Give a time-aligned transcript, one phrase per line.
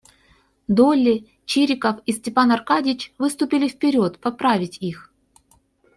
[0.67, 5.13] Долли, Чириков и Степан Аркадьич выступили вперед поправить их.